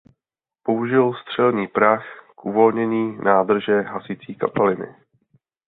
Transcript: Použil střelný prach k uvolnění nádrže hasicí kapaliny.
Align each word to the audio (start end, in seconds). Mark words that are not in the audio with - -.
Použil 0.63 1.13
střelný 1.13 1.67
prach 1.67 2.03
k 2.35 2.45
uvolnění 2.45 3.17
nádrže 3.17 3.81
hasicí 3.81 4.35
kapaliny. 4.35 4.95